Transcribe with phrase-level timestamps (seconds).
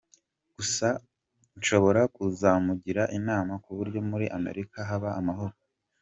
[0.55, 0.87] Gusa
[1.57, 5.53] nshobora kuzamugira inama ku buryo muri Amerika haba amahoro.